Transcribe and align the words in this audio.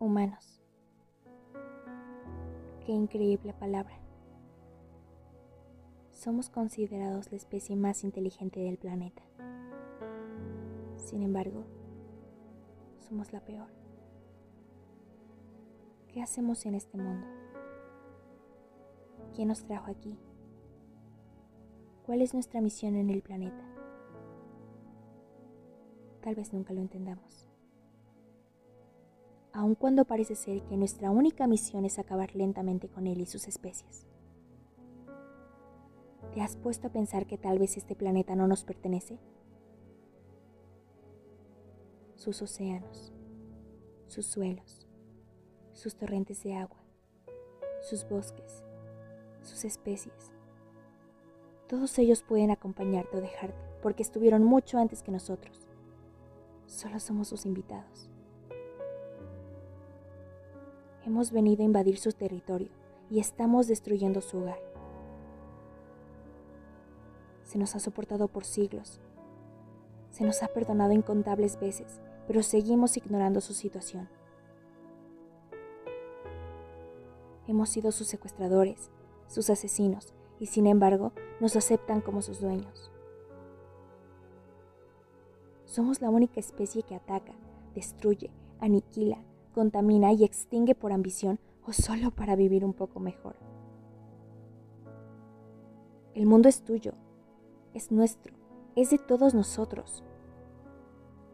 Humanos. 0.00 0.62
Qué 2.86 2.92
increíble 2.92 3.52
palabra. 3.52 3.98
Somos 6.10 6.48
considerados 6.48 7.30
la 7.30 7.36
especie 7.36 7.76
más 7.76 8.02
inteligente 8.02 8.60
del 8.60 8.78
planeta. 8.78 9.22
Sin 10.96 11.22
embargo, 11.22 11.66
somos 12.96 13.30
la 13.34 13.40
peor. 13.44 13.68
¿Qué 16.08 16.22
hacemos 16.22 16.64
en 16.64 16.76
este 16.76 16.96
mundo? 16.96 17.26
¿Quién 19.34 19.48
nos 19.48 19.64
trajo 19.64 19.90
aquí? 19.90 20.16
¿Cuál 22.06 22.22
es 22.22 22.32
nuestra 22.32 22.62
misión 22.62 22.96
en 22.96 23.10
el 23.10 23.20
planeta? 23.20 23.64
Tal 26.22 26.36
vez 26.36 26.54
nunca 26.54 26.72
lo 26.72 26.80
entendamos 26.80 27.49
aun 29.52 29.74
cuando 29.74 30.04
parece 30.04 30.34
ser 30.34 30.62
que 30.62 30.76
nuestra 30.76 31.10
única 31.10 31.46
misión 31.46 31.84
es 31.84 31.98
acabar 31.98 32.34
lentamente 32.34 32.88
con 32.88 33.06
él 33.06 33.20
y 33.20 33.26
sus 33.26 33.48
especies. 33.48 34.06
¿Te 36.34 36.40
has 36.40 36.56
puesto 36.56 36.86
a 36.86 36.92
pensar 36.92 37.26
que 37.26 37.38
tal 37.38 37.58
vez 37.58 37.76
este 37.76 37.96
planeta 37.96 38.36
no 38.36 38.46
nos 38.46 38.64
pertenece? 38.64 39.18
Sus 42.14 42.40
océanos, 42.42 43.12
sus 44.06 44.26
suelos, 44.26 44.86
sus 45.72 45.96
torrentes 45.96 46.42
de 46.44 46.54
agua, 46.54 46.78
sus 47.80 48.08
bosques, 48.08 48.62
sus 49.42 49.64
especies. 49.64 50.30
Todos 51.66 51.98
ellos 51.98 52.22
pueden 52.22 52.50
acompañarte 52.50 53.16
o 53.16 53.20
dejarte 53.20 53.70
porque 53.82 54.02
estuvieron 54.02 54.44
mucho 54.44 54.78
antes 54.78 55.02
que 55.02 55.10
nosotros. 55.10 55.66
Solo 56.66 57.00
somos 57.00 57.28
sus 57.28 57.46
invitados. 57.46 58.09
Hemos 61.06 61.32
venido 61.32 61.62
a 61.62 61.66
invadir 61.66 61.98
su 61.98 62.12
territorio 62.12 62.68
y 63.10 63.20
estamos 63.20 63.66
destruyendo 63.66 64.20
su 64.20 64.38
hogar. 64.38 64.58
Se 67.44 67.58
nos 67.58 67.74
ha 67.74 67.80
soportado 67.80 68.28
por 68.28 68.44
siglos. 68.44 69.00
Se 70.10 70.24
nos 70.24 70.42
ha 70.42 70.48
perdonado 70.48 70.92
incontables 70.92 71.58
veces, 71.58 72.00
pero 72.26 72.42
seguimos 72.42 72.96
ignorando 72.96 73.40
su 73.40 73.54
situación. 73.54 74.08
Hemos 77.46 77.70
sido 77.70 77.92
sus 77.92 78.06
secuestradores, 78.06 78.90
sus 79.26 79.50
asesinos, 79.50 80.14
y 80.38 80.46
sin 80.46 80.66
embargo 80.66 81.12
nos 81.40 81.56
aceptan 81.56 82.00
como 82.00 82.22
sus 82.22 82.40
dueños. 82.40 82.90
Somos 85.64 86.00
la 86.00 86.10
única 86.10 86.40
especie 86.40 86.82
que 86.82 86.94
ataca, 86.94 87.32
destruye, 87.74 88.30
aniquila, 88.60 89.18
contamina 89.50 90.12
y 90.12 90.24
extingue 90.24 90.74
por 90.74 90.92
ambición 90.92 91.38
o 91.66 91.72
solo 91.72 92.10
para 92.10 92.36
vivir 92.36 92.64
un 92.64 92.72
poco 92.72 93.00
mejor. 93.00 93.36
El 96.14 96.26
mundo 96.26 96.48
es 96.48 96.62
tuyo, 96.62 96.94
es 97.74 97.92
nuestro, 97.92 98.34
es 98.76 98.90
de 98.90 98.98
todos 98.98 99.34
nosotros. 99.34 100.02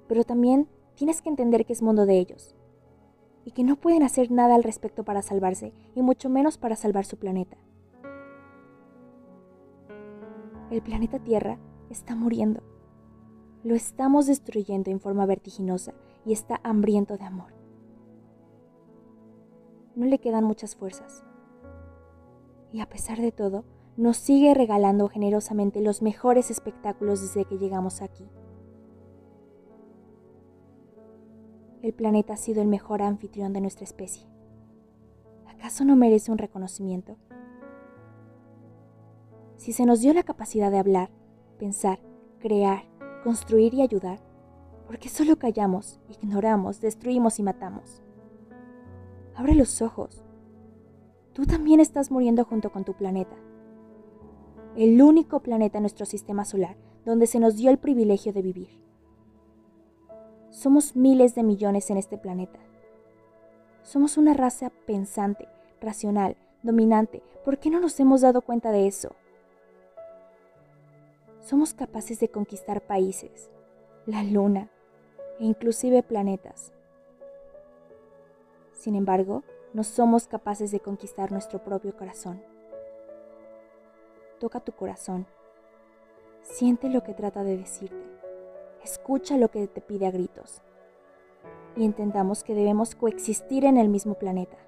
Pero 0.09 0.25
también 0.25 0.69
tienes 0.94 1.22
que 1.22 1.28
entender 1.28 1.64
que 1.64 1.72
es 1.72 1.83
mundo 1.83 2.06
de 2.06 2.19
ellos 2.19 2.55
y 3.44 3.53
que 3.53 3.64
no 3.64 3.77
pueden 3.77 4.03
hacer 4.03 4.31
nada 4.31 4.55
al 4.55 4.62
respecto 4.62 5.05
para 5.05 5.22
salvarse 5.22 5.72
y 5.94 6.03
mucho 6.03 6.28
menos 6.28 6.59
para 6.59 6.77
salvar 6.77 7.05
su 7.05 7.17
planeta. 7.17 7.56
El 10.70 10.83
planeta 10.83 11.19
Tierra 11.20 11.59
está 11.91 12.14
muriendo. 12.14 12.62
Lo 13.62 13.75
estamos 13.75 14.27
destruyendo 14.27 14.91
en 14.91 15.00
forma 15.00 15.25
vertiginosa 15.27 15.94
y 16.25 16.33
está 16.33 16.61
hambriento 16.62 17.17
de 17.17 17.25
amor 17.25 17.56
no 19.97 20.06
le 20.06 20.20
quedan 20.20 20.44
muchas 20.44 20.77
fuerzas. 20.77 21.25
Y 22.71 22.81
a 22.81 22.88
pesar 22.88 23.19
de 23.19 23.32
todo, 23.32 23.65
nos 23.97 24.19
sigue 24.19 24.53
regalando 24.53 25.09
generosamente 25.09 25.81
los 25.81 26.03
mejores 26.03 26.50
espectáculos 26.50 27.22
desde 27.22 27.47
que 27.47 27.59
llegamos 27.59 28.03
aquí. 28.03 28.28
El 31.82 31.94
planeta 31.94 32.34
ha 32.34 32.37
sido 32.37 32.60
el 32.60 32.69
mejor 32.69 33.00
anfitrión 33.00 33.53
de 33.53 33.62
nuestra 33.62 33.84
especie. 33.84 34.26
¿Acaso 35.47 35.84
no 35.84 35.97
merece 35.97 36.31
un 36.31 36.38
reconocimiento? 36.38 37.16
Si 39.56 39.72
se 39.72 39.87
nos 39.87 40.00
dio 40.00 40.12
la 40.12 40.22
capacidad 40.22 40.71
de 40.71 40.78
hablar, 40.78 41.10
pensar, 41.59 41.98
crear, 42.38 42.84
construir 43.25 43.72
y 43.72 43.81
ayudar, 43.81 44.21
¿por 44.87 44.98
qué 44.98 45.09
solo 45.09 45.38
callamos, 45.38 45.98
ignoramos, 46.10 46.81
destruimos 46.81 47.38
y 47.38 47.42
matamos? 47.42 48.03
Abre 49.36 49.54
los 49.54 49.82
ojos. 49.82 50.24
Tú 51.34 51.44
también 51.44 51.78
estás 51.80 52.10
muriendo 52.10 52.44
junto 52.44 52.72
con 52.72 52.84
tu 52.84 52.94
planeta. 52.94 53.36
El 54.76 55.00
único 55.02 55.41
planeta 55.41 55.78
en 55.78 55.82
nuestro 55.82 56.06
sistema 56.06 56.44
solar 56.47 56.76
donde 57.04 57.26
se 57.26 57.38
nos 57.38 57.56
dio 57.56 57.70
el 57.70 57.78
privilegio 57.78 58.32
de 58.32 58.42
vivir. 58.42 58.80
Somos 60.50 60.97
miles 60.97 61.34
de 61.34 61.42
millones 61.42 61.91
en 61.91 61.98
este 61.98 62.19
planeta. 62.19 62.58
Somos 63.82 64.16
una 64.16 64.34
raza 64.34 64.70
pensante, 64.86 65.47
racional, 65.80 66.36
dominante. 66.62 67.22
¿Por 67.44 67.58
qué 67.58 67.70
no 67.70 67.78
nos 67.78 68.00
hemos 68.00 68.22
dado 68.22 68.41
cuenta 68.41 68.72
de 68.72 68.86
eso? 68.86 69.14
Somos 71.41 71.74
capaces 71.74 72.18
de 72.18 72.28
conquistar 72.28 72.80
países, 72.80 73.50
la 74.06 74.24
luna 74.24 74.68
e 75.38 75.44
inclusive 75.44 76.03
planetas. 76.03 76.72
Sin 78.76 78.94
embargo, 78.94 79.42
no 79.72 79.82
somos 79.82 80.28
capaces 80.28 80.70
de 80.70 80.81
conquistar 80.81 81.32
nuestro 81.32 81.64
propio 81.64 81.97
corazón. 81.97 82.42
Toca 84.38 84.60
tu 84.60 84.72
corazón. 84.72 85.26
Siente 86.42 86.91
lo 86.91 87.03
que 87.03 87.15
trata 87.15 87.42
de 87.42 87.56
decirte. 87.56 88.04
Escucha 88.84 89.38
lo 89.38 89.50
que 89.50 89.66
te 89.66 89.81
pide 89.81 90.06
a 90.06 90.10
gritos. 90.10 90.62
Y 91.75 91.84
entendamos 91.84 92.44
que 92.44 92.54
debemos 92.54 92.94
coexistir 92.94 93.65
en 93.65 93.78
el 93.78 93.88
mismo 93.88 94.15
planeta. 94.15 94.59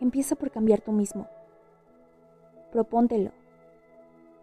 Empieza 0.00 0.34
por 0.34 0.50
cambiar 0.50 0.80
tú 0.80 0.90
mismo. 0.90 1.28
Propóntelo. 2.72 3.30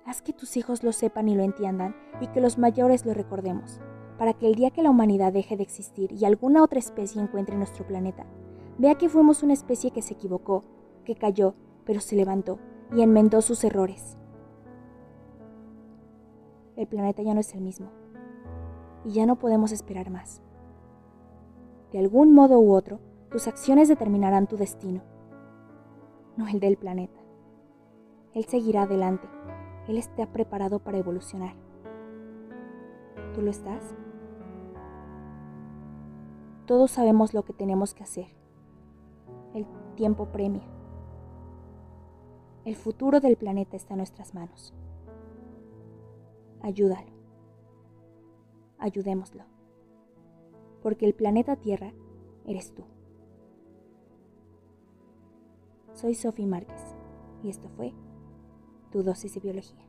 Haz 0.06 0.22
que 0.22 0.32
tus 0.32 0.56
hijos 0.56 0.84
lo 0.84 0.94
sepan 0.94 1.28
y 1.28 1.36
lo 1.36 1.44
entiendan 1.44 1.96
y 2.22 2.28
que 2.28 2.40
los 2.40 2.58
mayores 2.58 3.06
lo 3.06 3.14
recordemos 3.14 3.82
para 4.20 4.34
que 4.34 4.48
el 4.48 4.56
día 4.56 4.70
que 4.70 4.84
la 4.84 4.90
humanidad 4.90 5.32
deje 5.32 5.56
de 5.56 5.64
existir 5.64 6.12
y 6.12 6.26
alguna 6.26 6.62
otra 6.62 6.78
especie 6.78 7.22
encuentre 7.22 7.56
nuestro 7.56 7.88
planeta, 7.88 8.26
vea 8.78 8.96
que 8.96 9.08
fuimos 9.08 9.44
una 9.44 9.54
especie 9.54 9.92
que 9.92 10.02
se 10.02 10.14
equivocó, 10.14 10.66
que 11.06 11.16
cayó, 11.16 11.54
pero 11.86 12.02
se 12.02 12.18
levantó 12.18 12.60
y 12.94 13.02
enmendó 13.02 13.42
sus 13.42 13.64
errores. 13.64 14.18
El 16.76 16.86
planeta 16.88 17.22
ya 17.24 17.34
no 17.34 17.40
es 17.40 17.56
el 17.56 17.62
mismo 17.62 17.92
y 19.06 19.12
ya 19.14 19.26
no 19.26 19.38
podemos 19.38 19.72
esperar 19.72 20.10
más. 20.10 20.42
De 21.94 22.00
algún 22.00 22.34
modo 22.34 22.60
u 22.60 22.74
otro, 22.74 23.00
tus 23.32 23.48
acciones 23.48 23.88
determinarán 23.88 24.48
tu 24.48 24.58
destino, 24.58 25.02
no 26.36 26.46
el 26.50 26.60
del 26.60 26.76
planeta. 26.76 27.22
Él 28.34 28.44
seguirá 28.44 28.82
adelante, 28.82 29.30
Él 29.88 29.98
está 29.98 30.26
preparado 30.26 30.80
para 30.80 30.98
evolucionar. 30.98 31.56
¿Tú 33.34 33.42
lo 33.42 33.50
estás? 33.50 33.96
Todos 36.70 36.92
sabemos 36.92 37.34
lo 37.34 37.44
que 37.44 37.52
tenemos 37.52 37.96
que 37.96 38.04
hacer. 38.04 38.28
El 39.56 39.66
tiempo 39.96 40.28
premia. 40.28 40.62
El 42.64 42.76
futuro 42.76 43.20
del 43.20 43.38
planeta 43.38 43.76
está 43.76 43.96
en 43.96 43.98
nuestras 43.98 44.36
manos. 44.36 44.76
Ayúdalo. 46.62 47.12
Ayudémoslo. 48.78 49.46
Porque 50.84 51.08
el 51.08 51.16
planeta 51.16 51.56
Tierra 51.56 51.92
eres 52.46 52.72
tú. 52.76 52.84
Soy 55.94 56.14
Sophie 56.14 56.46
Márquez 56.46 56.96
y 57.42 57.50
esto 57.50 57.68
fue 57.70 57.96
Tu 58.92 59.02
dosis 59.02 59.34
de 59.34 59.40
biología. 59.40 59.88